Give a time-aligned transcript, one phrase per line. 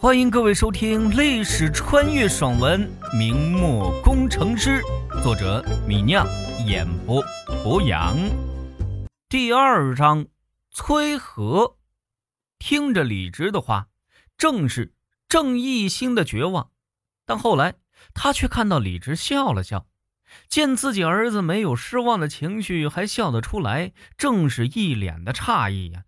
[0.00, 4.80] 欢迎各位收听历史穿越爽文《明末工程师》，
[5.24, 6.24] 作者米酿，
[6.64, 7.20] 演播
[7.64, 8.16] 博洋。
[9.28, 10.28] 第二章，
[10.70, 11.78] 崔和
[12.60, 13.88] 听着李直的话，
[14.36, 14.94] 正是
[15.28, 16.70] 郑义兴的绝望。
[17.26, 17.74] 但后来
[18.14, 19.88] 他却看到李直笑了笑，
[20.48, 26.04] 见自己儿子没有失望的情绪，还笑得出来，正是一脸的诧异呀。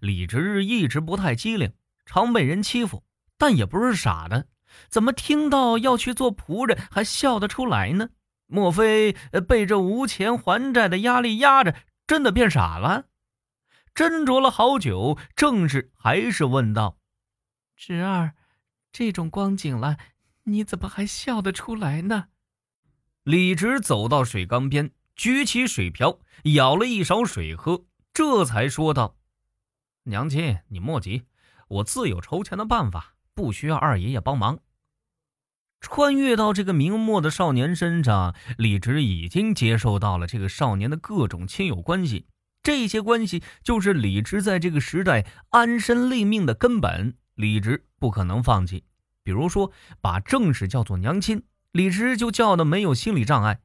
[0.00, 1.74] 李直一直不太机灵，
[2.06, 3.04] 常被人欺负。
[3.38, 4.48] 但也不是傻的，
[4.88, 8.10] 怎么听到要去做仆人还笑得出来呢？
[8.46, 9.14] 莫非
[9.46, 11.74] 被这无钱还债的压力压着，
[12.06, 13.06] 真的变傻了？
[13.94, 16.98] 斟酌了好久，郑氏还是问道
[17.76, 18.34] ：“侄儿，
[18.90, 19.98] 这种光景了，
[20.44, 22.28] 你怎么还笑得出来呢？”
[23.24, 29.18] 李直走到水缸边，举起水瓢，舀了一勺水喝，这才说道
[30.04, 31.24] ：“娘亲，你莫急，
[31.68, 34.58] 我自有筹钱的办法。”不需要二爷爷帮忙。
[35.80, 42.26] 穿越到这个明末的少年身上，李直已经接受到了这个少年的各种亲友关系，
[42.64, 47.14] 这些关系就是李直在这个时代安身立命的根本。
[47.36, 48.82] 李直不可能放弃。
[49.22, 53.60] 比如说，把正史叫做娘亲，李直就叫的没有心理障碍。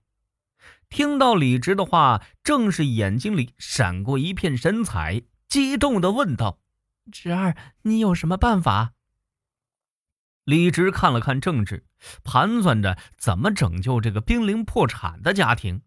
[0.89, 6.59] 听到李直的话，正是眼睛里闪过一片神采，激动的问道
[7.11, 8.93] ：“侄儿，你有什么办法？”
[10.45, 11.85] 李直看了看郑治，
[12.23, 15.81] 盘算着怎么拯救这个濒临破产的家庭。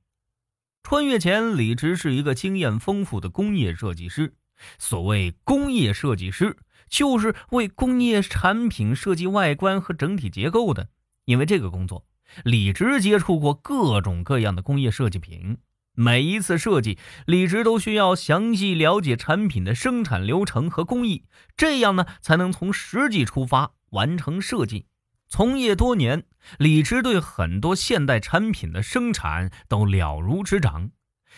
[0.82, 4.34] 穿越前，李直是一个经验丰富的工业设计师。
[4.78, 6.56] 所谓工业设计师，
[6.88, 10.88] 就是为工业产品设计外观和整体结构的。
[11.26, 12.06] 因为这个工作，
[12.44, 15.58] 李直接触过各种各样的工业设计品。
[15.92, 21.24] 每一次设计，李直都需要详细了解产品的生产流程和工艺，
[21.56, 23.72] 这样呢，才能从实际出发。
[23.90, 24.86] 完成设计，
[25.28, 26.24] 从业多年，
[26.58, 30.90] 李直对很多现代产品的生产都了如指掌。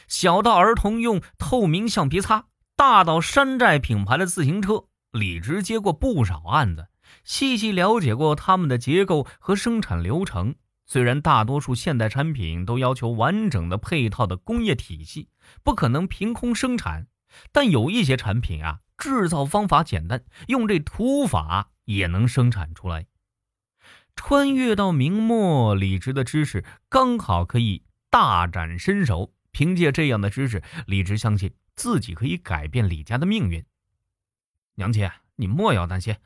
[0.07, 6.89] 小到儿童用透明橡皮擦，大到山寨品牌的自行车，李直接过不少案子，
[7.25, 10.55] 细细了解过他们的结构和生产流程。
[10.87, 15.29] 虽然大多数现代产品都要求完整的配套的工业体系，
[15.63, 17.09] 不可能凭空生产，
[17.53, 21.71] 但有一些产品啊，制造方法简单，用这土法。
[21.89, 23.07] 也能生产出来。
[24.15, 29.33] 穿越到明末，李直的知识刚好可以大展身手。
[29.51, 33.65] 凭借这样的知识，李直相信自己可以改变李家的命运。
[34.75, 36.17] 娘亲，你莫要担心，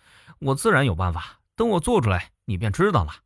[0.41, 1.41] 我自然有办法。
[1.55, 3.22] 等我做出来，你便知道了。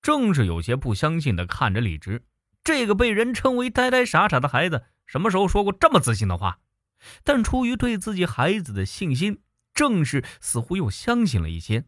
[0.00, 2.22] 正是有些不相信的看着李直，
[2.62, 6.60] 这个被人称为呆呆傻傻的孩子，什么时候说过这么自信的话？
[7.24, 9.42] 但出于对自己孩子的信心。
[9.78, 11.84] 郑氏似乎又相信了一些。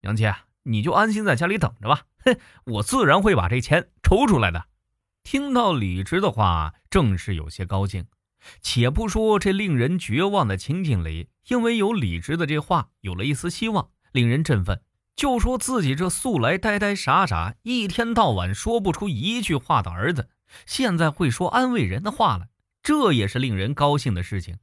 [0.00, 0.28] 娘亲，
[0.64, 4.66] 你就安心在家里等着吧，哼，我自然会把这钱筹出来的。
[5.22, 8.08] 听到李直的话，郑氏有些高兴。
[8.60, 14.82] 且不说这令人绝望的情景里，因为有李直的这话，有了一丝希望，令人振奋。
[15.14, 20.28] 就说自己这素来呆呆傻傻，一天到晚说不出一句话的儿子，
[20.66, 22.48] 现在会说安慰人的话了，
[22.82, 24.58] 这也是令人高兴的事情。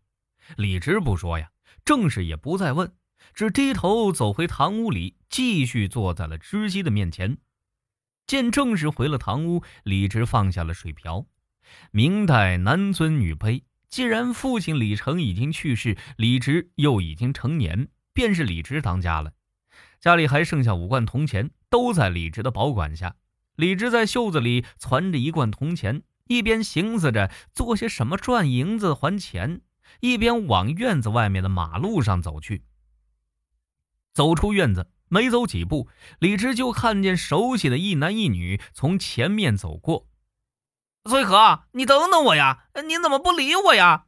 [0.58, 1.52] 李直不说呀。
[1.86, 2.92] 郑氏也不再问，
[3.36, 7.38] 只低头走回堂屋里，继续坐在了知姬的面前。
[8.26, 11.28] 见郑氏回了堂屋，李直放下了水瓢。
[11.92, 19.34] 明代男尊女卑，既然父亲李成已经去世，李直又已经成年，便是李直当家了。
[20.00, 23.16] 家里还剩下五贯铜钱，都在李直的保管下。
[23.58, 29.62] 李直在袖子里攒着一贯铜钱，一边寻思着做些什么赚银子还钱。
[30.00, 32.64] 一边往院子外面的马路上走去。
[34.14, 40.08] 走出院子，没走几步，李直就看见熟悉的一男一女从前面走过。
[41.04, 42.68] 崔和，你等等我呀！
[42.88, 44.06] 你怎么不理我呀？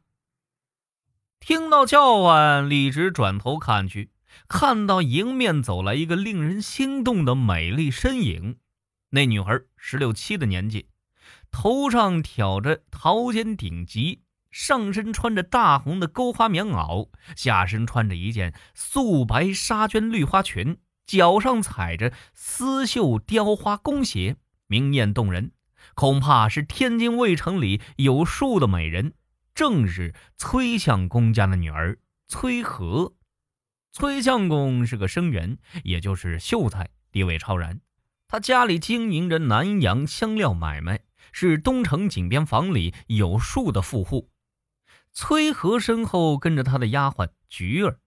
[1.38, 4.10] 听到叫唤，李直转头看去，
[4.48, 8.58] 看到迎面走来一个令人心动的美丽身影。
[9.10, 10.88] 那女孩十六七的年纪，
[11.50, 14.20] 头上挑着桃尖顶髻。
[14.58, 24.34] 上身穿着大红的钩花棉袄，下身穿着一件素白纱绢绿花裙，脚上踩着丝绣雕花弓鞋，
[24.66, 25.52] 明艳动人，
[25.94, 29.14] 恐怕是天津卫城里有数的美人，
[29.54, 31.96] 正是崔相公家的女儿
[32.26, 33.14] 崔和。
[33.92, 37.80] 崔相公是个生员，也就是秀才，地位超然。
[38.26, 40.98] 他家里经营着南洋香料买卖，
[41.30, 44.28] 是东城井边房里有数的富户。
[45.12, 47.98] 崔和身后跟着他的丫鬟菊儿，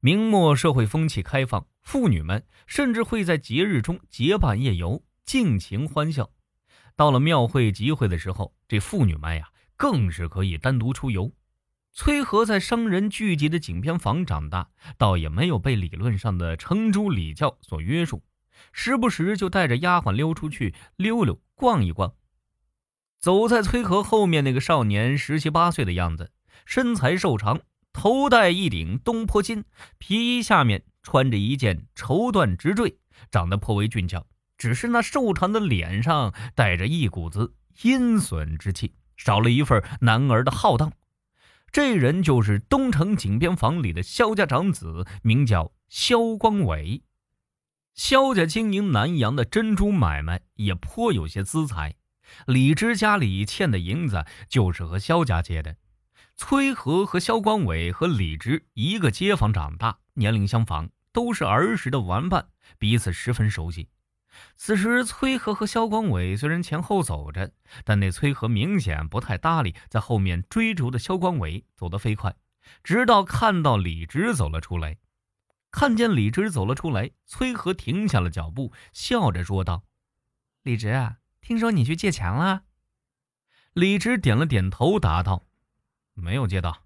[0.00, 6.30] 明末社会风气开放，妇女们甚至会在节日中结伴夜游，尽情欢笑。
[6.96, 11.32] 到了庙会集会的时候，这妇女们呀，更是可以单独出游。
[11.92, 18.22] 崔和在商人聚集的井边房长大，倒也没有被理论上的程朱礼教所约束，
[18.72, 22.14] 时不时就带着丫鬟溜出去溜溜、逛一逛。
[23.20, 26.32] 走在崔和后面那个少年，十七八岁的样子，
[26.64, 27.60] 身材瘦长。
[27.92, 29.64] 头戴一顶东坡巾，
[29.98, 32.96] 皮衣下面穿着一件绸缎直坠，
[33.30, 34.24] 长得颇为俊俏。
[34.56, 37.52] 只是那瘦长的脸上带着一股子
[37.82, 40.92] 阴损之气，少了一份男儿的浩荡。
[41.72, 47.02] 这人就是东城井边房里的萧家长子，名叫萧光伟。
[47.94, 51.96] 萧家经营南阳的珍珠买卖，也颇有些资财。
[52.46, 55.76] 李直家里欠的银子，就是和萧家借的。
[56.36, 62.48] 崔和和萧光伟和李直一个街坊长大，年龄相仿，都是儿时的玩伴，
[62.78, 63.88] 彼此十分熟悉。
[64.56, 67.52] 此时，崔和和萧光伟虽然前后走着，
[67.84, 72.34] 但那崔和明显不太搭理在后面追逐的萧光伟，走得飞快，
[72.82, 74.96] 直到看到李直走了出来。
[75.72, 79.84] 看见李直走了出来，崔和停下了脚步，笑着说道
[80.62, 82.62] ：“李直，听说你去借钱了？”
[83.72, 85.46] 李直点了点头，答道。
[86.14, 86.82] 没有借到，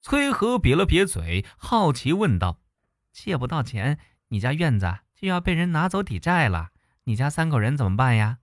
[0.00, 2.60] 崔和瘪了瘪嘴，好奇问道
[3.12, 6.68] ：“借不到钱，你家院子就要被人拿走抵债了，
[7.04, 8.38] 你家三口人怎么办呀？”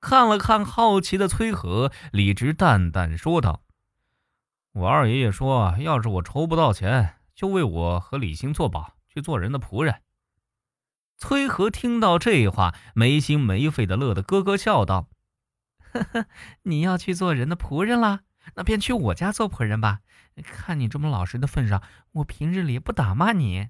[0.00, 3.64] 看了看好奇的崔和，李直淡淡说道
[4.72, 10.02] ：“我二爷爷说，要是我筹不到钱，就为我和李兴做保，去做人的仆人。”
[11.18, 15.08] 崔和听到这话，没心没肺的乐得咯咯笑道
[15.92, 16.26] ：“呵呵，
[16.64, 18.20] 你要去做人的仆人啦？”
[18.54, 20.00] 那便去我家做仆人吧。
[20.42, 21.82] 看你这么老实的份上，
[22.12, 23.68] 我平日里不打骂你。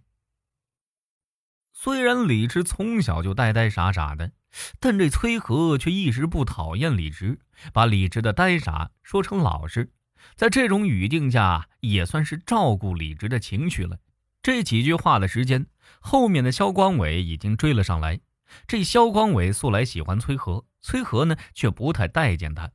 [1.73, 4.33] 虽然李直从小就呆呆傻傻的，
[4.81, 7.39] 但这崔和却一直不讨厌李直，
[7.73, 9.93] 把李直的呆傻说成老实。
[10.35, 13.99] 在这种语境下，也算是照顾李直的情绪了。
[14.43, 15.67] 这几句话的时间，
[16.07, 18.21] 后面的肖光伟已经追了上来。
[18.69, 22.71] 这肖光伟素来喜欢崔和，崔和呢却不太待见他。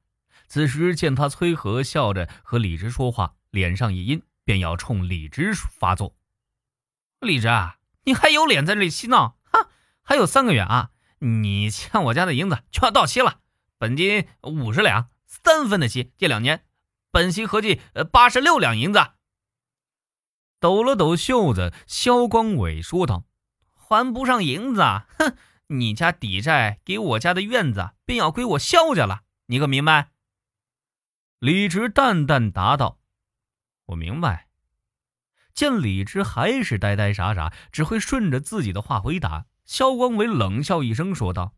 [0.50, 6.14] 此时见他崔和笑着和李直说话，脸上一阴，便要冲李直发作。
[7.22, 7.48] 李直，
[8.04, 9.38] 你还有脸在这里嬉闹？
[9.46, 9.70] 哈，
[10.04, 10.90] 还有三个月啊，
[11.20, 13.40] 你欠我家的银子就要到期了。
[13.78, 16.66] 本金五十两，三分的息，借两年，
[17.12, 17.80] 本息合计
[18.12, 19.00] 八十六两银子。
[20.62, 23.24] 抖了抖袖子，萧光伟说道
[23.74, 24.82] ：“还不上银子，
[25.18, 25.36] 哼，
[25.70, 30.12] 你家抵债给我家的院子便要归我萧家了，你可明白？”
[31.40, 33.00] 李直淡淡答道
[33.88, 34.50] ：“我明白。”
[35.56, 39.48] 见李直还是呆呆傻傻，只会顺着自己的话回答。
[39.66, 41.56] 萧光伟冷笑一声，说道：“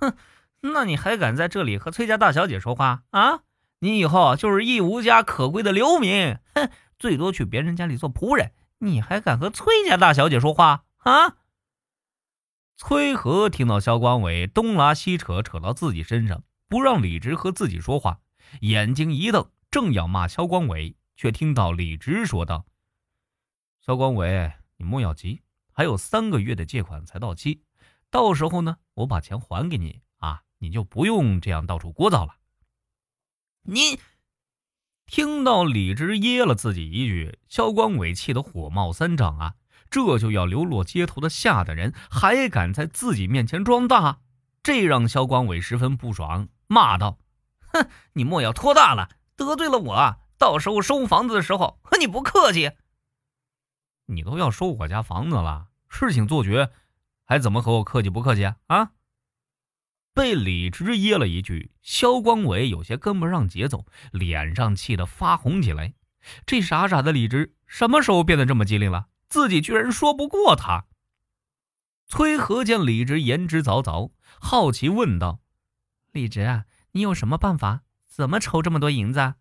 [0.00, 0.14] 哼，
[0.60, 3.40] 那你还敢在这里和崔家大小姐说话啊？
[3.78, 8.52] 你以后就是一无家可归的流民，哼，最多去别人家里做仆人。
[8.78, 11.36] 你还敢和崔家大小姐说话啊？”
[12.76, 18.20] 崔和听到萧光伟东拉西扯，扯到自己身上，不让李直和自己说话。
[18.60, 22.66] 眼睛一瞪，正要骂肖光伟，却听到李直说道
[23.80, 25.42] ：“肖光伟，你莫要急，
[25.72, 27.62] 还有三个月的借款才到期，
[28.10, 32.36] 到时候呢，我把钱还给你啊，你就不用这样到处聒噪了。”
[33.62, 33.98] 你
[35.14, 39.54] 听到李直噎了自己一句，肖光伟气得火冒三丈啊！
[39.88, 44.18] 这就要流落街头的下等人，还敢在自己面前装大，
[44.60, 47.18] 这让肖光伟十分不爽，骂道。
[47.60, 52.72] 哼，你莫要托大了，得罪了我，到时候收房子的时候和你不客气。
[54.06, 56.72] 你都要收我家房子了，事情做绝，
[57.24, 58.90] 还怎么和我客气不客气啊？
[60.14, 65.94] 被李直噎了一句，肖光伟有些跟不上节奏，脸上气得发红起来。
[66.46, 69.08] 这傻傻的李直什么时候变得这么机灵了？
[69.28, 70.86] 自己居然说不过他。
[72.06, 75.40] 崔和见李直言之凿凿，好奇问道
[76.12, 77.82] ：“李直啊？”你有什么办法？
[78.06, 79.34] 怎么筹这么多银子？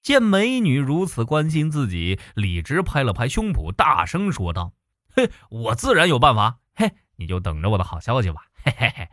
[0.00, 4.72] 见美女如此关心自己，李直拍了拍胸脯，大声说道
[5.14, 6.60] ：“嘿，我自然有办法！
[6.74, 9.08] 嘿，你就等着我的好消息吧！”嘿嘿嘿。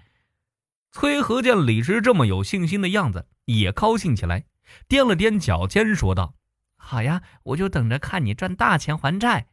[0.95, 4.45] 崔和见李直这么有信心的样子，也高兴起来，
[4.87, 6.35] 踮了踮脚尖，说道
[6.79, 9.47] ：“好呀，我就等着看你赚大钱还债。”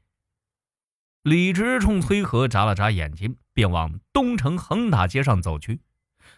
[1.24, 5.80] 李直冲崔和眨了眨眼睛，便往东城横大街上走去。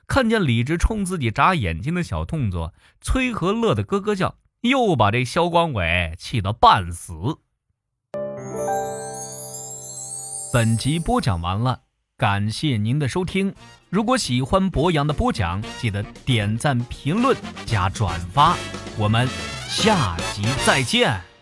[0.07, 7.13] 看见李直冲自己眨眼睛的小动作，崔和乐得咯咯叫，又把这肖光伟气得半死。
[10.51, 11.83] 本集播讲完了，
[12.25, 13.55] 感谢您的收听。
[13.91, 18.57] 如果喜欢博洋的播讲，记得点赞、评论、加转发。
[18.97, 19.29] 我们
[19.69, 21.34] 下集再见。